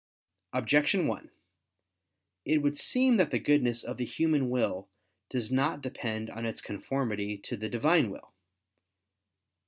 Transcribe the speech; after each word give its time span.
Objection 0.53 1.05
1: 1.05 1.29
It 2.43 2.63
would 2.63 2.75
seem 2.75 3.17
that 3.17 3.29
the 3.29 3.37
goodness 3.37 3.83
of 3.83 3.97
the 3.97 4.03
human 4.03 4.49
will 4.49 4.89
does 5.29 5.51
not 5.51 5.81
depend 5.83 6.27
on 6.31 6.43
its 6.43 6.59
conformity 6.59 7.37
to 7.37 7.55
the 7.55 7.69
Divine 7.69 8.09
will. 8.09 8.33